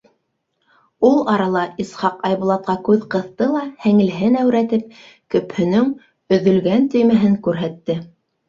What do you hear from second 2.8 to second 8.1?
күҙ ҡыҫты ла, һеңлеһен әүрәтеп, көпөһөнөң өҙөлгән төймәһен күрһәтте: